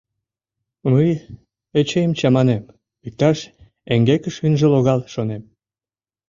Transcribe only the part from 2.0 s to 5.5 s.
чаманем, иктаж эҥгекыш ынже логал, шонем.